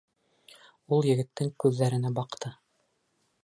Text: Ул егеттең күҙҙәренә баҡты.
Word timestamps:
Ул 0.97 1.05
егеттең 1.09 1.53
күҙҙәренә 1.65 2.13
баҡты. 2.21 2.55